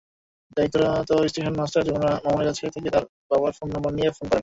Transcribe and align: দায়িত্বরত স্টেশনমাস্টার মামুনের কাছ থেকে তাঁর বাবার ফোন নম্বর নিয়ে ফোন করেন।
দায়িত্বরত 0.57 1.09
স্টেশনমাস্টার 1.29 1.83
মামুনের 2.25 2.47
কাছ 2.49 2.57
থেকে 2.75 2.89
তাঁর 2.93 3.05
বাবার 3.31 3.51
ফোন 3.57 3.67
নম্বর 3.73 3.91
নিয়ে 3.97 4.09
ফোন 4.09 4.25
করেন। 4.27 4.39